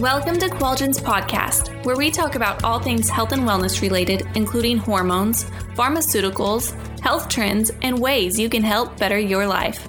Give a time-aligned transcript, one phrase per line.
[0.00, 4.78] Welcome to Qualgen's podcast, where we talk about all things health and wellness related, including
[4.78, 9.86] hormones, pharmaceuticals, health trends, and ways you can help better your life.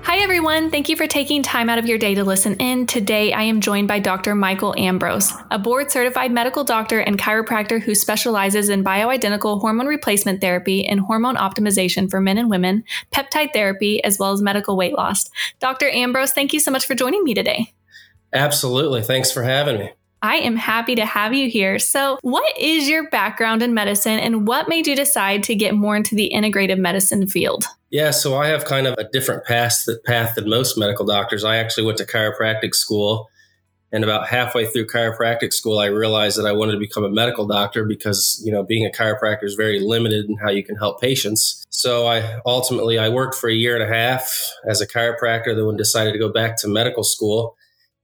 [0.00, 0.70] Hi, everyone.
[0.70, 2.86] Thank you for taking time out of your day to listen in.
[2.86, 4.34] Today, I am joined by Dr.
[4.34, 10.40] Michael Ambrose, a board certified medical doctor and chiropractor who specializes in bioidentical hormone replacement
[10.40, 12.82] therapy and hormone optimization for men and women,
[13.12, 15.28] peptide therapy, as well as medical weight loss.
[15.58, 15.90] Dr.
[15.90, 17.74] Ambrose, thank you so much for joining me today.
[18.32, 19.02] Absolutely.
[19.02, 19.92] Thanks for having me.
[20.22, 21.78] I am happy to have you here.
[21.78, 25.96] So, what is your background in medicine and what made you decide to get more
[25.96, 27.64] into the integrative medicine field?
[27.90, 31.42] Yeah, so I have kind of a different path, path than most medical doctors.
[31.42, 33.28] I actually went to chiropractic school.
[33.92, 37.44] And about halfway through chiropractic school, I realized that I wanted to become a medical
[37.44, 41.00] doctor because, you know, being a chiropractor is very limited in how you can help
[41.00, 41.66] patients.
[41.70, 44.32] So I ultimately I worked for a year and a half
[44.64, 47.56] as a chiropractor, then decided to go back to medical school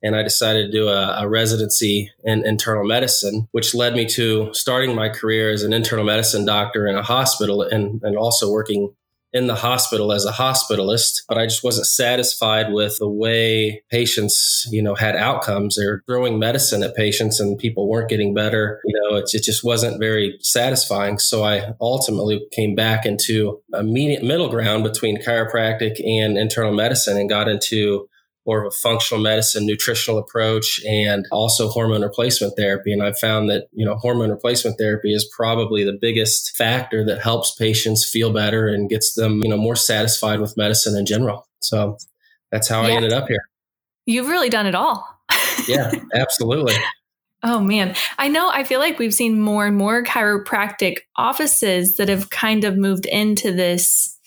[0.02, 4.52] and I decided to do a, a, residency in internal medicine, which led me to
[4.52, 8.95] starting my career as an internal medicine doctor in a hospital and, and also working
[9.32, 11.23] in the hospital as a hospitalist.
[11.29, 15.76] But I just wasn't satisfied with the way patients, you know, had outcomes.
[15.76, 18.80] They're throwing medicine at patients and people weren't getting better.
[18.85, 21.18] You know, it, it just wasn't very satisfying.
[21.18, 27.29] So I ultimately came back into a middle ground between chiropractic and internal medicine and
[27.29, 28.09] got into
[28.46, 32.92] more of a functional medicine, nutritional approach, and also hormone replacement therapy.
[32.92, 37.20] And I've found that, you know, hormone replacement therapy is probably the biggest factor that
[37.20, 41.48] helps patients feel better and gets them, you know, more satisfied with medicine in general.
[41.60, 41.98] So
[42.52, 42.88] that's how yeah.
[42.88, 43.48] I ended up here.
[44.06, 45.06] You've really done it all.
[45.66, 46.74] yeah, absolutely.
[47.42, 48.50] Oh man, I know.
[48.52, 53.06] I feel like we've seen more and more chiropractic offices that have kind of moved
[53.06, 54.18] into this,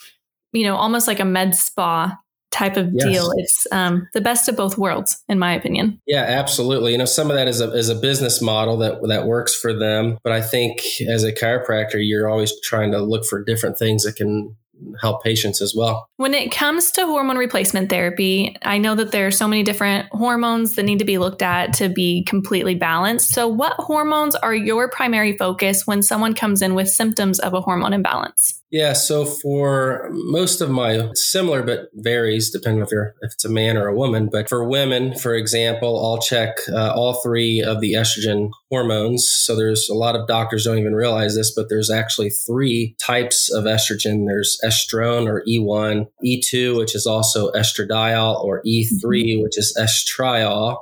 [0.54, 2.18] you know, almost like a med spa
[2.52, 3.06] type of yes.
[3.06, 3.32] deal.
[3.38, 6.02] It's um, the best of both worlds, in my opinion.
[6.08, 6.92] Yeah, absolutely.
[6.94, 9.74] You know, some of that is a, is a business model that that works for
[9.74, 14.04] them, but I think as a chiropractor, you're always trying to look for different things
[14.04, 14.56] that can
[15.02, 16.10] help patients as well.
[16.18, 20.08] When it comes to hormone replacement therapy, I know that there are so many different
[20.12, 23.30] hormones that need to be looked at to be completely balanced.
[23.30, 27.62] So, what hormones are your primary focus when someone comes in with symptoms of a
[27.62, 28.59] hormone imbalance?
[28.72, 33.50] Yeah, so for most of my similar but varies depending if you're if it's a
[33.50, 34.30] man or a woman.
[34.32, 39.28] But for women, for example, I'll check uh, all three of the estrogen hormones.
[39.28, 43.52] So there's a lot of doctors don't even realize this, but there's actually three types
[43.52, 44.28] of estrogen.
[44.28, 49.42] There's estrone or E1, E2, which is also estradiol, or E3, mm-hmm.
[49.42, 50.78] which is estriol.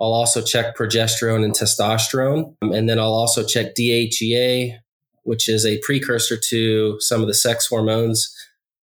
[0.00, 2.54] I'll also check progesterone and testosterone.
[2.62, 4.78] Um, and then I'll also check DHEA,
[5.26, 8.34] which is a precursor to some of the sex hormones.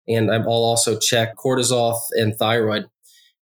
[0.08, 2.88] And I'll also check cortisol and thyroid.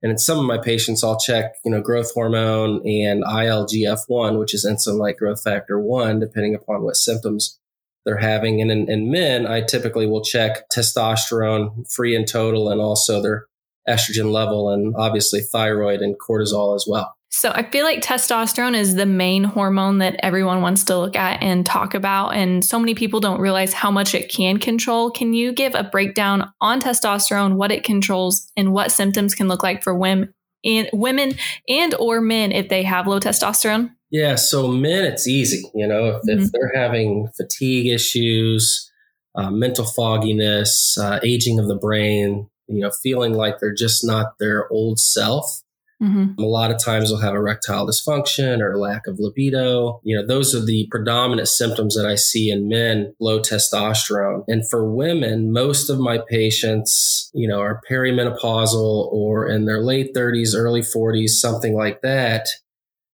[0.03, 4.55] And in some of my patients, I'll check, you know, growth hormone and ILGF1, which
[4.55, 7.59] is insulin like growth factor one, depending upon what symptoms
[8.05, 8.61] they're having.
[8.61, 13.47] And in, in men, I typically will check testosterone free and total and also their
[13.89, 17.17] estrogen level and obviously thyroid and cortisol as well.
[17.37, 21.43] So I feel like testosterone is the main hormone that everyone wants to look at
[21.43, 22.29] and talk about.
[22.29, 25.11] And so many people don't realize how much it can control.
[25.11, 29.65] Can you give a breakdown on testosterone, what it controls, and what symptoms can look
[29.65, 30.33] like for women
[30.65, 31.33] and women
[31.69, 33.91] and or men if they have low testosterone?
[34.13, 35.69] Yeah, so men, it's easy.
[35.75, 36.39] You know, if, mm-hmm.
[36.41, 38.89] if they're having fatigue issues,
[39.35, 44.39] uh, mental fogginess, uh, aging of the brain, you know, feeling like they're just not
[44.39, 45.64] their old self,
[46.03, 46.41] Mm-hmm.
[46.41, 50.01] A lot of times they'll have erectile dysfunction or lack of libido.
[50.03, 54.45] You know, those are the predominant symptoms that I see in men, low testosterone.
[54.49, 60.15] And for women, most of my patients, you know, are perimenopausal or in their late
[60.15, 62.49] 30s, early 40s, something like that.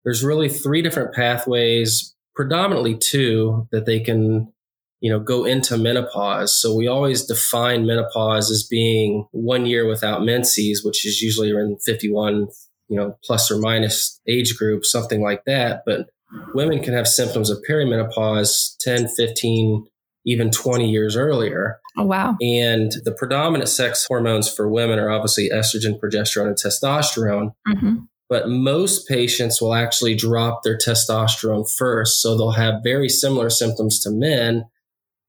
[0.05, 4.53] There's really three different pathways, predominantly two, that they can
[5.01, 6.59] you know, go into menopause.
[6.59, 11.83] So we always define menopause as being one year without menses, which is usually around
[11.83, 12.49] 51,
[12.89, 15.83] you know, plus or minus age group, something like that.
[15.85, 16.09] But
[16.55, 19.87] women can have symptoms of perimenopause 10, 15,
[20.25, 21.79] even 20 years earlier.
[21.99, 22.37] Oh, wow.
[22.41, 27.55] And the predominant sex hormones for women are obviously estrogen, progesterone, and testosterone.
[27.69, 27.97] Mm-hmm.
[28.29, 32.21] But most patients will actually drop their testosterone first.
[32.21, 34.65] So they'll have very similar symptoms to men,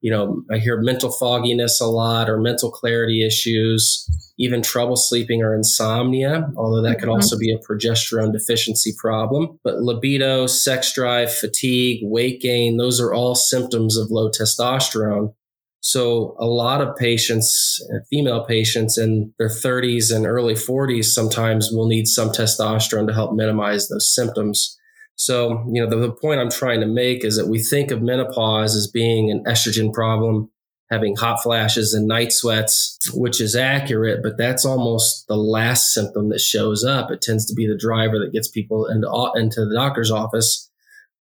[0.02, 4.08] you know, I hear mental fogginess a lot or mental clarity issues,
[4.38, 7.16] even trouble sleeping or insomnia, although that could mm-hmm.
[7.16, 9.60] also be a progesterone deficiency problem.
[9.64, 15.34] But libido, sex drive, fatigue, weight gain, those are all symptoms of low testosterone.
[15.80, 21.88] So a lot of patients, female patients in their 30s and early 40s, sometimes will
[21.88, 24.77] need some testosterone to help minimize those symptoms.
[25.18, 28.04] So, you know, the, the point I'm trying to make is that we think of
[28.04, 30.52] menopause as being an estrogen problem,
[30.92, 36.30] having hot flashes and night sweats, which is accurate, but that's almost the last symptom
[36.30, 37.10] that shows up.
[37.12, 40.70] It tends to be the driver that gets people into, into the doctor's office.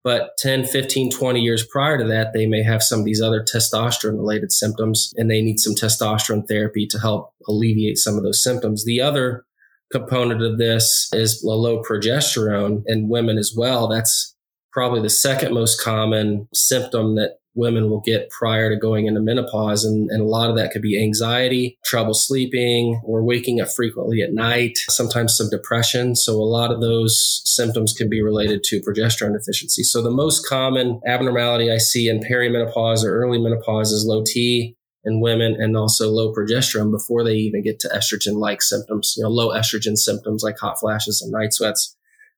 [0.04, 3.42] But 10, 15, 20 years prior to that, they may have some of these other
[3.42, 8.44] testosterone related symptoms and they need some testosterone therapy to help alleviate some of those
[8.44, 8.84] symptoms.
[8.84, 9.46] The other
[9.92, 13.88] component of this is low progesterone in women as well.
[13.88, 14.36] That's
[14.72, 19.86] probably the second most common symptom that women will get prior to going into menopause.
[19.86, 24.22] And, and, a lot of that could be anxiety, trouble sleeping, or waking up frequently
[24.22, 26.16] at night, sometimes some depression.
[26.16, 29.84] So a lot of those symptoms can be related to progesterone deficiency.
[29.84, 34.76] So the most common abnormality I see in perimenopause or early menopause is low T
[35.06, 39.24] in women and also low progesterone before they even get to estrogen like symptoms, you
[39.24, 41.96] know, low estrogen symptoms like hot flashes and night sweats.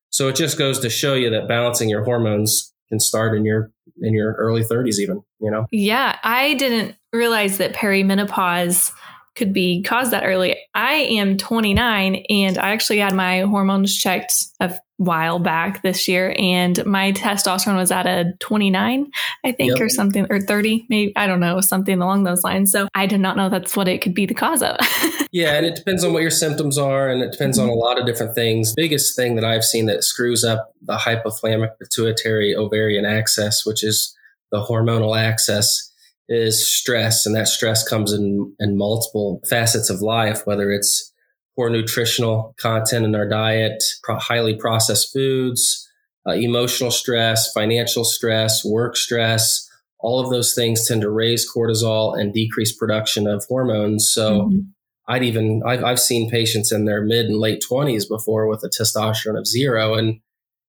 [0.09, 3.71] So it just goes to show you that balancing your hormones can start in your
[4.01, 8.91] in your early 30s even you know yeah i didn't realize that perimenopause
[9.35, 14.33] could be caused that early i am 29 and i actually had my hormones checked
[14.59, 19.11] a while back this year and my testosterone was at a 29
[19.43, 19.81] i think yep.
[19.81, 23.19] or something or 30 maybe i don't know something along those lines so i did
[23.19, 24.77] not know that's what it could be the cause of
[25.33, 27.69] yeah and it depends on what your symptoms are and it depends mm-hmm.
[27.69, 30.95] on a lot of different things biggest thing that i've seen that screws up the
[30.95, 34.15] hypothalamic pituitary ovarian axis which is
[34.51, 35.91] the hormonal axis
[36.29, 41.11] is stress and that stress comes in in multiple facets of life whether it's
[41.55, 45.89] poor nutritional content in our diet, pro- highly processed foods,
[46.27, 49.69] uh, emotional stress, financial stress, work stress.
[49.99, 54.11] All of those things tend to raise cortisol and decrease production of hormones.
[54.11, 54.59] So mm-hmm.
[55.07, 58.69] I'd even, I've, I've seen patients in their mid and late 20s before with a
[58.69, 59.95] testosterone of zero.
[59.95, 60.19] And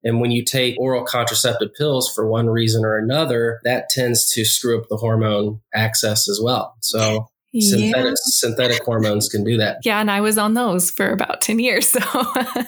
[0.05, 4.45] and when you take oral contraceptive pills for one reason or another, that tends to
[4.45, 6.77] screw up the hormone axis as well.
[6.81, 7.29] So
[7.61, 8.15] Synthetic, yeah.
[8.17, 9.79] synthetic hormones can do that.
[9.85, 11.95] Yeah, and I was on those for about 10 years.
[12.05, 12.23] So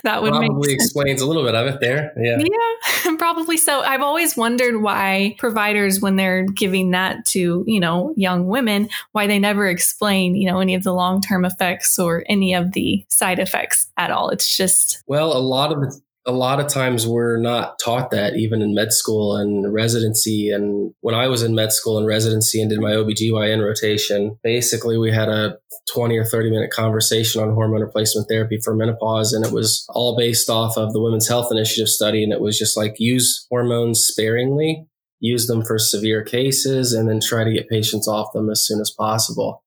[0.05, 2.13] that would probably explains a little bit of it there.
[2.17, 2.39] Yeah.
[2.39, 3.81] Yeah, probably so.
[3.81, 9.27] I've always wondered why providers, when they're giving that to, you know, young women, why
[9.27, 13.05] they never explain, you know, any of the long term effects or any of the
[13.09, 14.31] side effects at all.
[14.31, 15.03] It's just.
[15.07, 18.75] Well, a lot of the a lot of times we're not taught that even in
[18.75, 20.51] med school and residency.
[20.51, 24.99] And when I was in med school and residency and did my OBGYN rotation, basically
[24.99, 25.57] we had a
[25.95, 29.33] 20 or 30 minute conversation on hormone replacement therapy for menopause.
[29.33, 32.25] And it was all based off of the Women's Health Initiative study.
[32.25, 34.85] And it was just like use hormones sparingly,
[35.21, 38.81] use them for severe cases, and then try to get patients off them as soon
[38.81, 39.63] as possible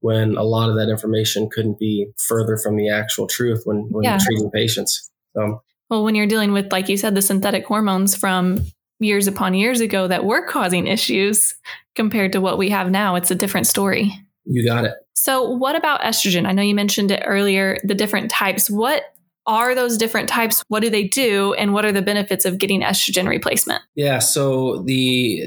[0.00, 4.04] when a lot of that information couldn't be further from the actual truth when, when
[4.04, 4.16] yeah.
[4.16, 5.10] treating patients.
[5.36, 5.60] So
[5.90, 8.64] well, when you're dealing with, like you said, the synthetic hormones from
[9.00, 11.54] years upon years ago that were causing issues
[11.94, 14.12] compared to what we have now, it's a different story.
[14.44, 14.94] You got it.
[15.14, 16.46] So, what about estrogen?
[16.46, 18.70] I know you mentioned it earlier, the different types.
[18.70, 19.02] What
[19.46, 20.62] are those different types?
[20.68, 21.54] What do they do?
[21.54, 23.82] And what are the benefits of getting estrogen replacement?
[23.96, 25.42] Yeah, so the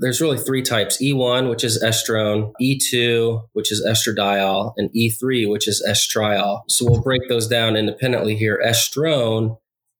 [0.00, 5.66] there's really three types: E1, which is estrone, E2, which is estradiol, and E3, which
[5.66, 6.62] is estriol.
[6.68, 8.60] So we'll break those down independently here.
[8.64, 9.56] Estrone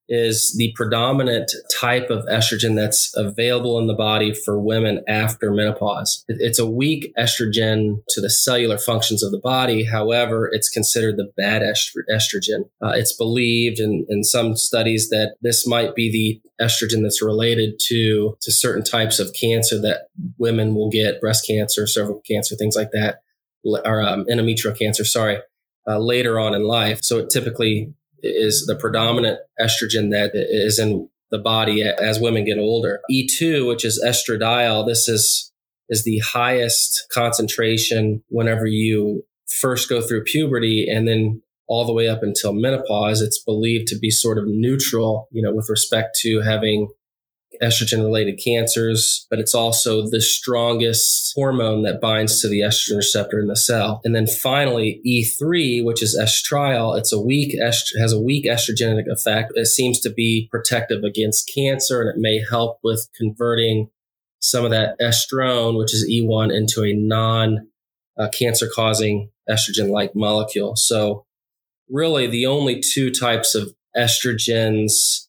[0.08, 6.24] is the predominant type of estrogen that's available in the body for women after menopause.
[6.28, 9.84] It's a weak estrogen to the cellular functions of the body.
[9.84, 12.70] However, it's considered the bad estrogen.
[12.82, 17.78] Uh, it's believed in, in some studies that this might be the estrogen that's related
[17.88, 22.76] to, to certain types of cancer that women will get, breast cancer, cervical cancer, things
[22.76, 23.20] like that,
[23.64, 25.38] or um, endometrial cancer, sorry,
[25.86, 27.00] uh, later on in life.
[27.02, 32.58] So it typically is the predominant estrogen that is in the body as women get
[32.58, 33.00] older.
[33.10, 35.52] E2, which is estradiol, this is
[35.90, 42.08] is the highest concentration whenever you first go through puberty and then all the way
[42.08, 43.22] up until menopause.
[43.22, 46.88] It's believed to be sort of neutral, you know, with respect to having
[47.62, 53.38] estrogen related cancers, but it's also the strongest hormone that binds to the estrogen receptor
[53.38, 54.00] in the cell.
[54.04, 59.06] And then finally, E3, which is estriol, it's a weak est- has a weak estrogenic
[59.06, 59.52] effect.
[59.54, 63.90] It seems to be protective against cancer and it may help with converting
[64.40, 67.68] some of that estrone, which is E1, into a non
[68.18, 70.76] uh, cancer causing estrogen like molecule.
[70.76, 71.24] So,
[71.88, 75.27] really, the only two types of estrogens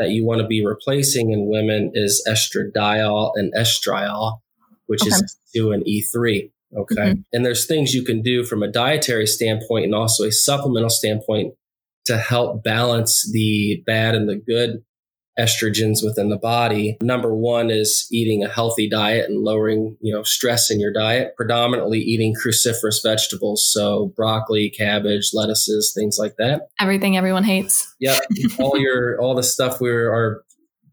[0.00, 4.38] that you want to be replacing in women is estradiol and estriol,
[4.86, 5.10] which okay.
[5.10, 6.50] is 2 and E3.
[6.74, 6.94] Okay.
[6.96, 7.20] Mm-hmm.
[7.34, 11.52] And there's things you can do from a dietary standpoint and also a supplemental standpoint
[12.06, 14.82] to help balance the bad and the good
[15.40, 16.96] estrogens within the body.
[17.00, 21.34] Number one is eating a healthy diet and lowering, you know, stress in your diet,
[21.36, 23.70] predominantly eating cruciferous vegetables.
[23.72, 26.68] So broccoli, cabbage, lettuces, things like that.
[26.78, 27.94] Everything everyone hates.
[28.00, 28.22] Yep.
[28.58, 30.44] all your, all the stuff we are our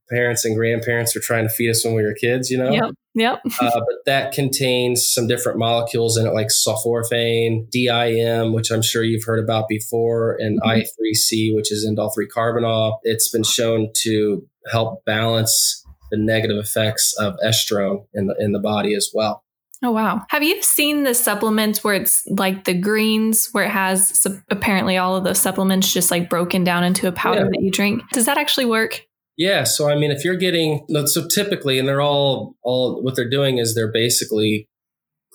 [0.10, 2.72] parents and grandparents were trying to feed us when we were kids, you know?
[2.72, 2.94] Yep.
[3.16, 3.42] Yep.
[3.60, 9.04] uh, but that contains some different molecules in it, like sulforaphane, DIM, which I'm sure
[9.04, 10.82] you've heard about before, and mm-hmm.
[11.04, 13.00] I3C, which is indole 3 carbinol.
[13.04, 18.60] It's been shown to help balance the negative effects of estrone in the in the
[18.60, 19.44] body as well.
[19.84, 20.24] Oh wow!
[20.30, 25.16] Have you seen the supplements where it's like the greens, where it has apparently all
[25.16, 27.50] of those supplements just like broken down into a powder yeah.
[27.52, 28.02] that you drink?
[28.12, 29.07] Does that actually work?
[29.38, 29.64] Yeah.
[29.64, 33.60] So, I mean, if you're getting, so typically, and they're all, all, what they're doing
[33.60, 34.68] is they're basically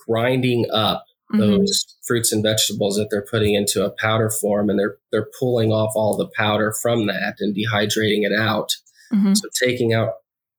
[0.05, 1.39] grinding up mm-hmm.
[1.39, 5.71] those fruits and vegetables that they're putting into a powder form and they're, they're pulling
[5.71, 8.73] off all the powder from that and dehydrating it out.
[9.13, 9.35] Mm-hmm.
[9.35, 10.09] So, taking out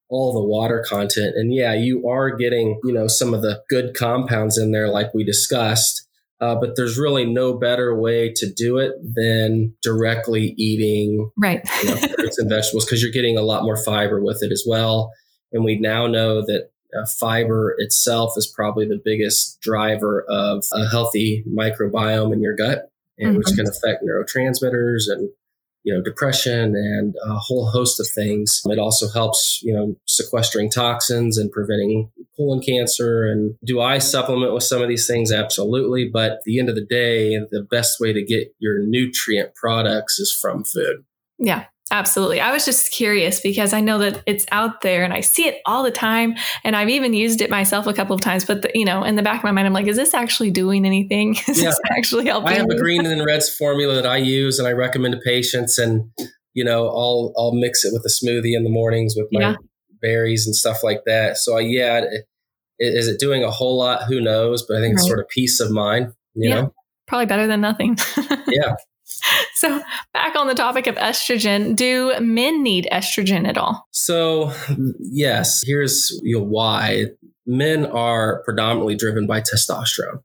[0.09, 1.35] all the water content.
[1.35, 5.13] And yeah, you are getting, you know, some of the good compounds in there, like
[5.13, 6.04] we discussed.
[6.41, 11.63] Uh, but there's really no better way to do it than directly eating right.
[11.83, 14.65] you know, fruits and vegetables because you're getting a lot more fiber with it as
[14.67, 15.13] well.
[15.53, 20.87] And we now know that uh, fiber itself is probably the biggest driver of a
[20.89, 23.39] healthy microbiome in your gut, and mm-hmm.
[23.39, 25.31] which can affect neurotransmitters and
[25.85, 28.63] you know, depression and a whole host of things.
[28.65, 33.25] It also helps, you know, sequestering toxins and preventing colon cancer.
[33.25, 35.31] And do I supplement with some of these things?
[35.31, 36.09] Absolutely.
[36.11, 40.19] But at the end of the day, the best way to get your nutrient products
[40.19, 41.05] is from food.
[41.39, 41.67] Yeah.
[41.95, 42.41] Absolutely.
[42.41, 45.61] I was just curious because I know that it's out there and I see it
[45.65, 46.35] all the time.
[46.65, 48.45] And I've even used it myself a couple of times.
[48.45, 50.51] But, the, you know, in the back of my mind, I'm like, is this actually
[50.51, 51.37] doing anything?
[51.49, 51.67] Is yeah.
[51.67, 52.49] this actually helping?
[52.49, 55.79] I have a green and reds formula that I use and I recommend to patients.
[55.79, 56.11] And,
[56.53, 59.57] you know, I'll, I'll mix it with a smoothie in the mornings with my yeah.
[60.03, 61.37] berries and stuff like that.
[61.37, 62.25] So, yeah, it,
[62.81, 64.03] is it doing a whole lot?
[64.09, 64.65] Who knows?
[64.67, 64.99] But I think right.
[64.99, 66.55] it's sort of peace of mind, you yeah.
[66.63, 66.75] know?
[67.07, 67.97] Probably better than nothing.
[68.49, 68.75] yeah.
[69.57, 69.81] So,
[70.13, 73.87] back on the topic of estrogen, do men need estrogen at all?
[73.93, 74.53] So,
[74.99, 77.07] yes, here's you know, why.
[77.47, 80.23] Men are predominantly driven by testosterone.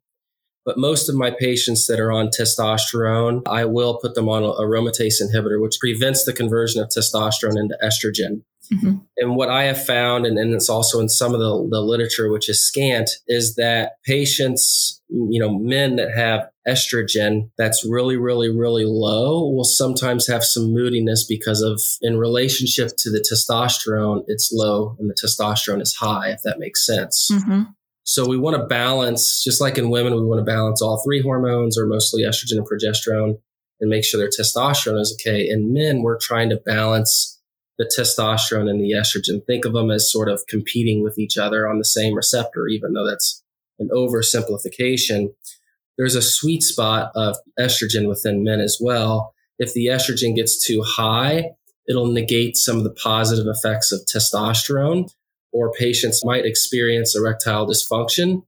[0.65, 5.21] But most of my patients that are on testosterone, I will put them on aromatase
[5.21, 8.43] inhibitor, which prevents the conversion of testosterone into estrogen.
[8.71, 8.97] Mm-hmm.
[9.17, 12.31] And what I have found, and, and it's also in some of the, the literature,
[12.31, 18.49] which is scant, is that patients, you know, men that have estrogen that's really, really,
[18.49, 24.51] really low will sometimes have some moodiness because of, in relationship to the testosterone, it's
[24.53, 27.29] low and the testosterone is high, if that makes sense.
[27.31, 27.63] Mm-hmm.
[28.03, 31.21] So we want to balance, just like in women, we want to balance all three
[31.21, 33.39] hormones or mostly estrogen and progesterone
[33.79, 35.47] and make sure their testosterone is okay.
[35.47, 37.39] In men, we're trying to balance
[37.77, 39.45] the testosterone and the estrogen.
[39.45, 42.93] Think of them as sort of competing with each other on the same receptor, even
[42.93, 43.43] though that's
[43.79, 45.33] an oversimplification.
[45.97, 49.33] There's a sweet spot of estrogen within men as well.
[49.57, 51.51] If the estrogen gets too high,
[51.87, 55.11] it'll negate some of the positive effects of testosterone,
[55.51, 58.43] or patients might experience erectile dysfunction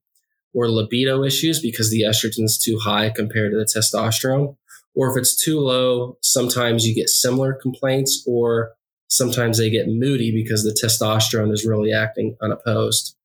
[0.53, 4.55] or libido issues because the estrogen is too high compared to the testosterone.
[4.93, 8.73] Or if it's too low, sometimes you get similar complaints or
[9.07, 13.15] sometimes they get moody because the testosterone is really acting unopposed.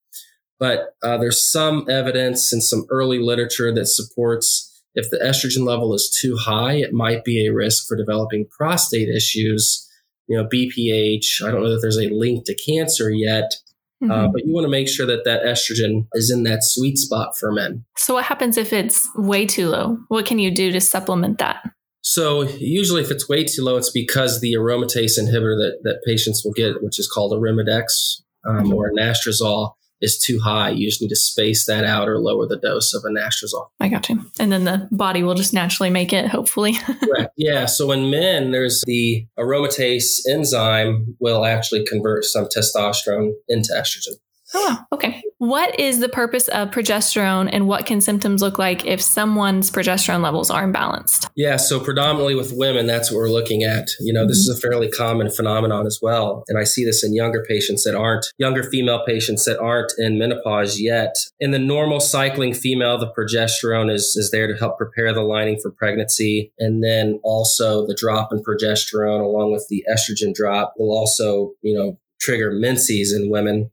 [0.58, 5.94] But uh, there's some evidence and some early literature that supports if the estrogen level
[5.94, 9.82] is too high, it might be a risk for developing prostate issues.
[10.26, 11.42] You know, BPH.
[11.46, 13.54] I don't know that there's a link to cancer yet,
[14.02, 14.10] uh, mm-hmm.
[14.10, 17.36] uh, but you want to make sure that that estrogen is in that sweet spot
[17.36, 17.84] for men.
[17.96, 19.98] So, what happens if it's way too low?
[20.08, 21.62] What can you do to supplement that?
[22.08, 26.44] So usually if it's way too low, it's because the aromatase inhibitor that, that patients
[26.44, 28.72] will get, which is called Arimidex um, mm-hmm.
[28.72, 30.70] or anastrozole, is too high.
[30.70, 33.68] You just need to space that out or lower the dose of anastrozole.
[33.80, 34.24] I got you.
[34.38, 36.74] And then the body will just naturally make it, hopefully.
[37.00, 37.32] Correct.
[37.36, 37.66] Yeah.
[37.66, 44.16] So in men, there's the aromatase enzyme will actually convert some testosterone into estrogen.
[44.58, 45.22] Oh, okay.
[45.36, 50.22] What is the purpose of progesterone and what can symptoms look like if someone's progesterone
[50.22, 51.28] levels are imbalanced?
[51.36, 53.90] Yeah, so predominantly with women, that's what we're looking at.
[54.00, 54.52] You know, this mm-hmm.
[54.52, 56.42] is a fairly common phenomenon as well.
[56.48, 60.18] And I see this in younger patients that aren't, younger female patients that aren't in
[60.18, 61.14] menopause yet.
[61.38, 65.58] In the normal cycling female, the progesterone is, is there to help prepare the lining
[65.60, 66.50] for pregnancy.
[66.58, 71.76] And then also the drop in progesterone along with the estrogen drop will also, you
[71.76, 73.70] know, trigger menses in women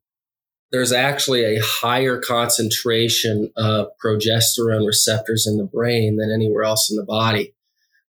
[0.73, 6.97] there's actually a higher concentration of progesterone receptors in the brain than anywhere else in
[6.97, 7.53] the body.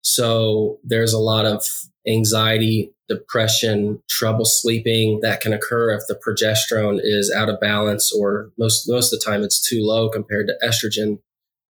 [0.02, 1.66] So there's a lot of
[2.06, 8.52] anxiety, depression, trouble sleeping that can occur if the progesterone is out of balance or
[8.56, 11.18] most most of the time it's too low compared to estrogen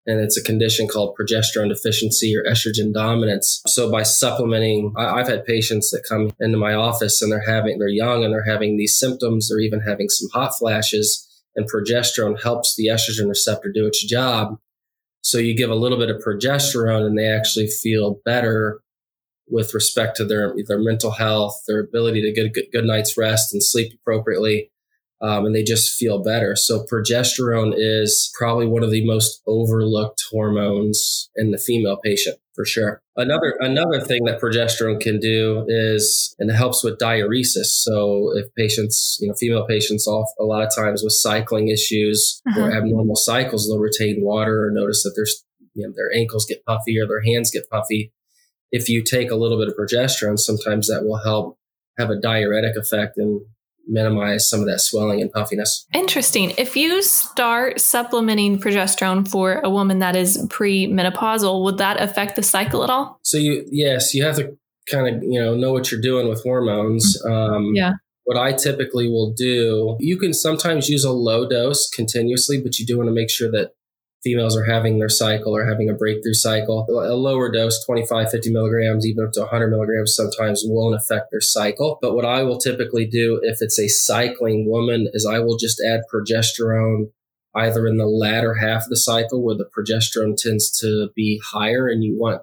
[0.06, 3.62] and it's a condition called progesterone deficiency or estrogen dominance.
[3.66, 7.78] So by supplementing, I, have had patients that come into my office and they're having,
[7.78, 9.49] they're young and they're having these symptoms.
[9.49, 14.56] They're even having some hot flashes and progesterone helps the estrogen receptor do its job.
[15.23, 18.80] So you give a little bit of progesterone and they actually feel better
[19.49, 23.16] with respect to their, their mental health, their ability to get a good, good night's
[23.16, 24.72] rest and sleep appropriately
[25.23, 26.57] um, and they just feel better.
[26.57, 32.64] So progesterone is probably one of the most overlooked hormones in the female patient for
[32.64, 33.00] sure.
[33.17, 37.67] Another another thing that progesterone can do is and it helps with diuresis.
[37.67, 42.43] So if patients, you know, female patients, off a lot of times with cycling issues
[42.49, 42.61] uh-huh.
[42.61, 46.64] or abnormal cycles, they'll retain water or notice that there's you know, their ankles get
[46.67, 48.12] puffy or their hands get puffy.
[48.71, 51.59] If you take a little bit of progesterone, sometimes that will help
[51.99, 53.43] have a diuretic effect and
[53.86, 55.86] minimize some of that swelling and puffiness.
[55.92, 56.52] Interesting.
[56.58, 62.42] If you start supplementing progesterone for a woman that is premenopausal, would that affect the
[62.42, 63.18] cycle at all?
[63.22, 64.56] So you yes, you have to
[64.90, 67.20] kind of you know know what you're doing with hormones.
[67.22, 67.54] Mm-hmm.
[67.54, 67.92] Um, yeah.
[68.24, 72.86] What I typically will do, you can sometimes use a low dose continuously, but you
[72.86, 73.72] do want to make sure that
[74.23, 76.87] females are having their cycle or having a breakthrough cycle.
[76.88, 81.41] A lower dose, 25, 50 milligrams, even up to 100 milligrams, sometimes won't affect their
[81.41, 81.99] cycle.
[82.00, 85.83] But what I will typically do if it's a cycling woman is I will just
[85.85, 87.11] add progesterone
[87.55, 91.88] either in the latter half of the cycle where the progesterone tends to be higher
[91.88, 92.43] and you want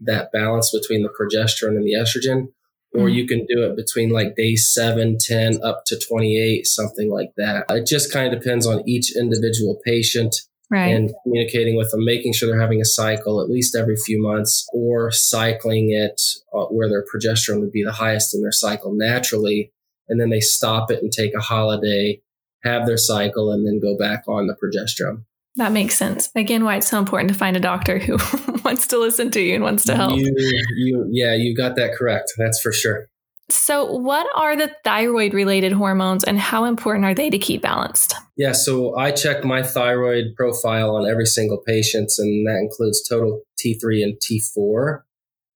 [0.00, 2.52] that balance between the progesterone and the estrogen.
[2.94, 3.16] Or mm-hmm.
[3.16, 7.66] you can do it between like day 7, 10, up to 28, something like that.
[7.68, 10.36] It just kind of depends on each individual patient
[10.70, 10.88] right.
[10.88, 14.68] and communicating with them, making sure they're having a cycle at least every few months
[14.72, 16.20] or cycling it
[16.54, 19.72] uh, where their progesterone would be the highest in their cycle naturally.
[20.08, 22.20] And then they stop it and take a holiday,
[22.62, 25.24] have their cycle, and then go back on the progesterone.
[25.56, 26.30] That makes sense.
[26.34, 28.12] Again, why it's so important to find a doctor who
[28.64, 30.16] wants to listen to you and wants to help.
[30.16, 30.32] You,
[30.76, 32.34] you, yeah, you got that correct.
[32.36, 33.08] That's for sure.
[33.48, 38.14] So, what are the thyroid related hormones and how important are they to keep balanced?
[38.36, 43.42] Yeah, so I check my thyroid profile on every single patient, and that includes total
[43.64, 45.02] T3 and T4.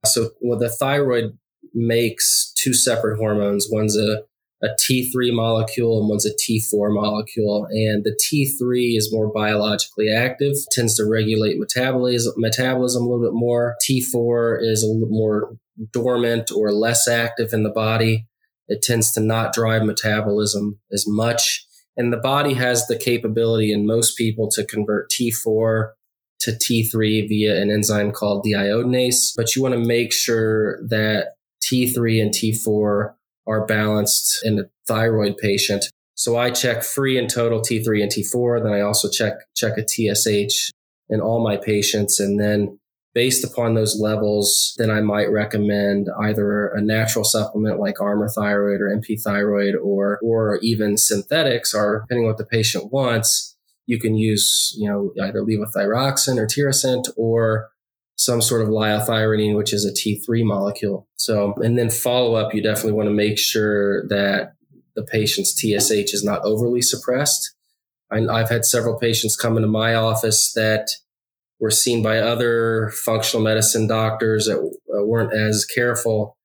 [0.07, 1.37] So, well, the thyroid
[1.75, 3.69] makes two separate hormones.
[3.71, 4.23] One's a,
[4.63, 7.67] a T3 molecule and one's a T4 molecule.
[7.71, 13.35] And the T3 is more biologically active, tends to regulate metabolism, metabolism a little bit
[13.35, 13.77] more.
[13.89, 15.57] T4 is a little more
[15.93, 18.27] dormant or less active in the body.
[18.69, 21.67] It tends to not drive metabolism as much.
[21.97, 25.93] And the body has the capability in most people to convert T4
[26.41, 29.33] to T3 via an enzyme called deiodinase.
[29.37, 33.15] But you want to make sure that T3 and T4
[33.47, 35.87] are balanced in a thyroid patient.
[36.15, 38.63] So I check free and total T3 and T4.
[38.63, 40.71] Then I also check check a TSH
[41.09, 42.21] in all my patients.
[42.21, 42.79] And then
[43.15, 48.81] based upon those levels, then I might recommend either a natural supplement like Armour Thyroid
[48.81, 53.99] or NP Thyroid or or even synthetics, or depending on what the patient wants, you
[53.99, 57.71] can use, you know, either levothyroxine or Tirosint or
[58.21, 61.09] some sort of liothyronine, which is a T3 molecule.
[61.17, 64.53] So, and then follow up, you definitely want to make sure that
[64.95, 67.55] the patient's TSH is not overly suppressed.
[68.13, 70.91] I, I've had several patients come into my office that
[71.61, 76.37] were seen by other functional medicine doctors that uh, weren't as careful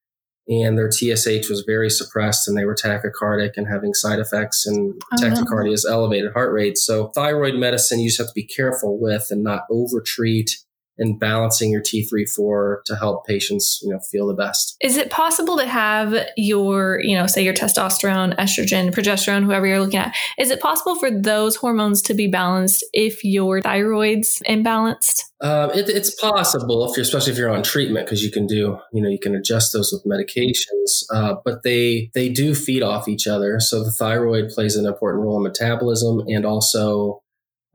[0.48, 5.02] and their TSH was very suppressed and they were tachycardic and having side effects and
[5.12, 6.78] oh, tachycardia is elevated heart rate.
[6.78, 10.58] So thyroid medicine you just have to be careful with and not overtreat
[10.98, 14.76] and balancing your T3-4 to help patients, you know, feel the best.
[14.82, 19.80] Is it possible to have your, you know, say your testosterone, estrogen, progesterone, whoever you're
[19.80, 25.24] looking at, is it possible for those hormones to be balanced if your thyroid's imbalanced?
[25.42, 28.80] Uh, it, it's possible, if you're, especially if you're on treatment, because you can do,
[28.94, 31.04] you know, you can adjust those with medications.
[31.14, 33.60] Uh, but they they do feed off each other.
[33.60, 37.22] So the thyroid plays an important role in metabolism and also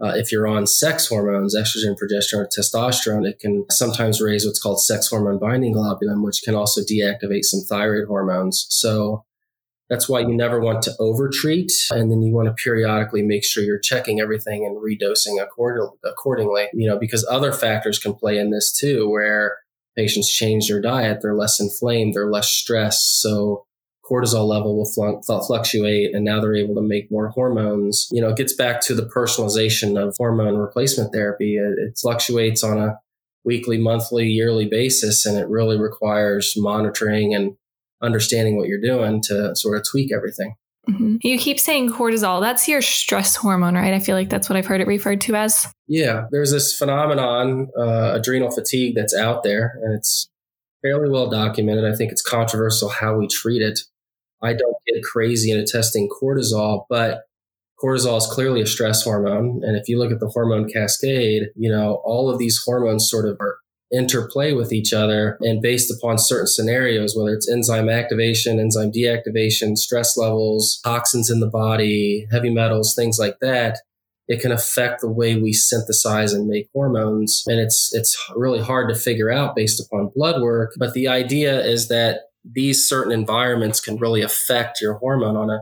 [0.03, 4.81] uh, if you're on sex hormones, estrogen, progesterone, testosterone, it can sometimes raise what's called
[4.83, 8.67] sex hormone binding globulin, which can also deactivate some thyroid hormones.
[8.71, 9.25] So
[9.91, 11.73] that's why you never want to overtreat.
[11.91, 16.89] And then you want to periodically make sure you're checking everything and redosing accordingly, you
[16.89, 19.59] know, because other factors can play in this too, where
[19.97, 23.21] patients change their diet, they're less inflamed, they're less stressed.
[23.21, 23.67] So
[24.11, 28.09] cortisol level will fluctuate and now they're able to make more hormones.
[28.11, 31.57] You know, it gets back to the personalization of hormone replacement therapy.
[31.57, 32.99] It, it fluctuates on a
[33.45, 35.25] weekly, monthly, yearly basis.
[35.25, 37.57] And it really requires monitoring and
[38.03, 40.55] understanding what you're doing to sort of tweak everything.
[40.89, 41.17] Mm-hmm.
[41.23, 42.41] You keep saying cortisol.
[42.41, 43.93] That's your stress hormone, right?
[43.93, 45.67] I feel like that's what I've heard it referred to as.
[45.87, 50.29] Yeah, there's this phenomenon, uh, adrenal fatigue, that's out there, and it's
[50.83, 51.85] fairly well documented.
[51.85, 53.81] I think it's controversial how we treat it.
[54.43, 57.23] I don't get crazy into testing cortisol, but
[57.83, 59.63] cortisol is clearly a stress hormone.
[59.65, 63.27] And if you look at the hormone cascade, you know, all of these hormones sort
[63.27, 63.59] of are
[63.93, 69.77] interplay with each other and based upon certain scenarios, whether it's enzyme activation, enzyme deactivation,
[69.77, 73.79] stress levels, toxins in the body, heavy metals, things like that,
[74.29, 77.43] it can affect the way we synthesize and make hormones.
[77.49, 80.73] And it's, it's really hard to figure out based upon blood work.
[80.79, 85.61] But the idea is that these certain environments can really affect your hormone on a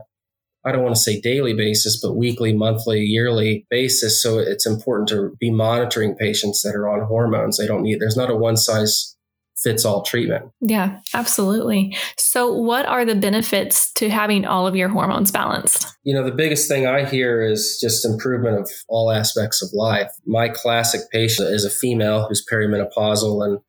[0.65, 4.21] I don't want to say daily basis, but weekly, monthly, yearly basis.
[4.21, 7.57] So it's important to be monitoring patients that are on hormones.
[7.57, 9.15] They don't need, there's not a one size
[9.63, 10.51] fits all treatment.
[10.61, 11.95] Yeah, absolutely.
[12.17, 15.85] So, what are the benefits to having all of your hormones balanced?
[16.03, 20.11] You know, the biggest thing I hear is just improvement of all aspects of life.
[20.25, 23.59] My classic patient is a female who's perimenopausal and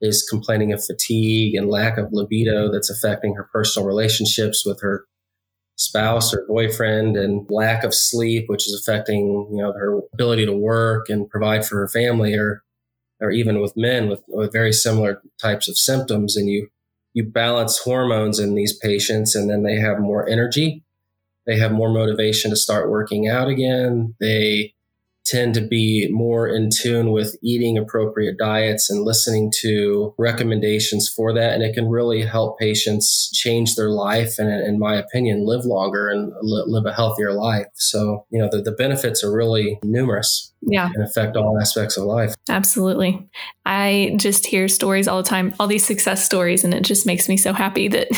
[0.00, 5.06] is complaining of fatigue and lack of libido that's affecting her personal relationships with her
[5.76, 10.52] spouse or boyfriend and lack of sleep, which is affecting, you know, her ability to
[10.52, 12.62] work and provide for her family or,
[13.20, 16.36] or even with men with, with very similar types of symptoms.
[16.36, 16.68] And you,
[17.12, 20.82] you balance hormones in these patients and then they have more energy.
[21.46, 24.14] They have more motivation to start working out again.
[24.18, 24.74] They
[25.26, 31.34] tend to be more in tune with eating appropriate diets and listening to recommendations for
[31.34, 31.52] that.
[31.52, 36.08] And it can really help patients change their life and, in my opinion, live longer
[36.08, 37.66] and live a healthier life.
[37.74, 40.52] So, you know, the, the benefits are really numerous.
[40.68, 40.90] Yeah.
[40.92, 42.34] And affect all aspects of life.
[42.48, 43.28] Absolutely.
[43.64, 47.28] I just hear stories all the time, all these success stories, and it just makes
[47.28, 48.08] me so happy that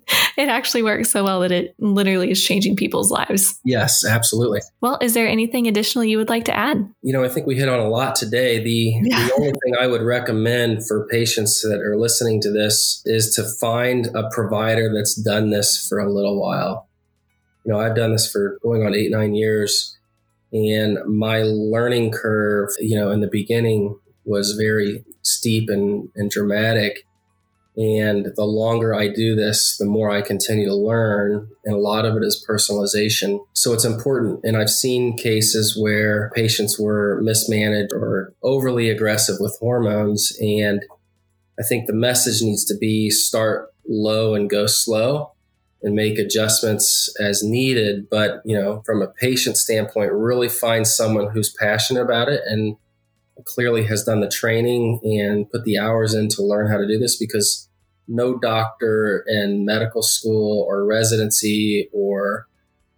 [0.37, 3.59] it actually works so well that it literally is changing people's lives.
[3.63, 4.61] Yes, absolutely.
[4.81, 6.89] Well, is there anything additional you would like to add?
[7.01, 8.63] You know, I think we hit on a lot today.
[8.63, 9.27] The, yeah.
[9.27, 13.43] the only thing I would recommend for patients that are listening to this is to
[13.59, 16.87] find a provider that's done this for a little while.
[17.65, 19.97] You know, I've done this for going on eight, nine years.
[20.53, 27.05] And my learning curve, you know, in the beginning was very steep and, and dramatic.
[27.81, 31.47] And the longer I do this, the more I continue to learn.
[31.65, 33.43] And a lot of it is personalization.
[33.53, 34.41] So it's important.
[34.43, 40.37] And I've seen cases where patients were mismanaged or overly aggressive with hormones.
[40.39, 40.83] And
[41.59, 45.31] I think the message needs to be start low and go slow
[45.81, 48.11] and make adjustments as needed.
[48.11, 52.77] But, you know, from a patient standpoint, really find someone who's passionate about it and
[53.43, 56.99] clearly has done the training and put the hours in to learn how to do
[56.99, 57.69] this because
[58.11, 62.47] no doctor in medical school or residency or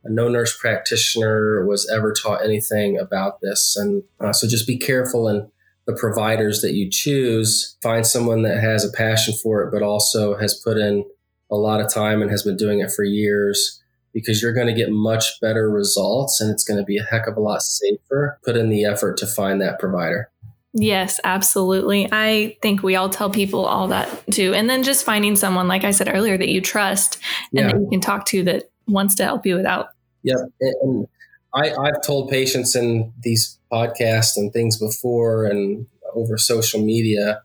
[0.05, 3.77] no nurse practitioner was ever taught anything about this.
[3.77, 5.49] And uh, so just be careful in
[5.85, 7.77] the providers that you choose.
[7.81, 11.05] Find someone that has a passion for it, but also has put in
[11.51, 13.81] a lot of time and has been doing it for years
[14.13, 17.27] because you're going to get much better results and it's going to be a heck
[17.27, 18.39] of a lot safer.
[18.43, 20.31] Put in the effort to find that provider.
[20.73, 22.09] Yes, absolutely.
[22.11, 24.53] I think we all tell people all that too.
[24.53, 27.19] And then just finding someone, like I said earlier, that you trust
[27.51, 27.67] and yeah.
[27.67, 29.89] that you can talk to that wants to help you without.
[30.23, 30.37] Yeah.
[30.59, 31.07] And
[31.53, 37.43] I, I've told patients in these podcasts and things before and over social media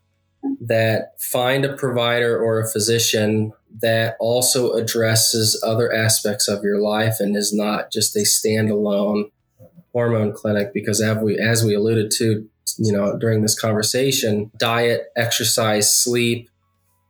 [0.61, 7.17] that find a provider or a physician that also addresses other aspects of your life
[7.19, 9.29] and is not just a standalone
[9.91, 15.07] hormone clinic because as we as we alluded to you know, during this conversation, diet,
[15.15, 16.49] exercise, sleep,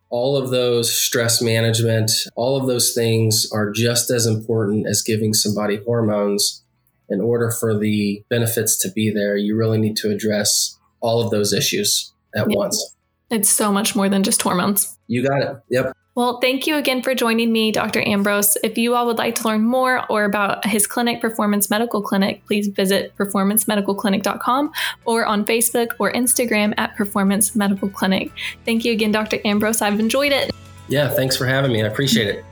[0.10, 5.34] all of those stress management, all of those things are just as important as giving
[5.34, 6.64] somebody hormones.
[7.12, 11.32] In order for the benefits to be there, you really need to address all of
[11.32, 12.56] those issues at yeah.
[12.56, 12.96] once.
[13.32, 14.96] It's so much more than just hormones.
[15.08, 15.58] You got it.
[15.70, 15.98] Yep.
[16.20, 18.06] Well, thank you again for joining me, Dr.
[18.06, 18.58] Ambrose.
[18.62, 22.46] If you all would like to learn more or about his clinic, Performance Medical Clinic,
[22.46, 24.74] please visit performancemedicalclinic.com
[25.06, 28.34] or on Facebook or Instagram at Performance Medical Clinic.
[28.66, 29.40] Thank you again, Dr.
[29.46, 29.82] Ambrose.
[29.82, 30.52] I've enjoyed it.
[30.90, 31.84] Yeah, thanks for having me.
[31.84, 32.44] I appreciate it.